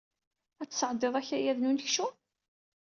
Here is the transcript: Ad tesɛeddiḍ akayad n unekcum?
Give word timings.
Ad 0.61 0.67
tesɛeddiḍ 0.69 1.13
akayad 1.21 1.57
n 1.59 1.67
unekcum? 1.69 2.13